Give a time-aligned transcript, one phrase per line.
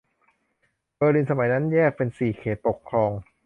[0.95, 3.11] เบอร์ลินสมัยนั้นแยกเป็นสี่เขตปกครอง